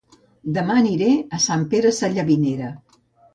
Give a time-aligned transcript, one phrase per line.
[0.53, 2.73] Dema aniré a Sant Pere Sallavinera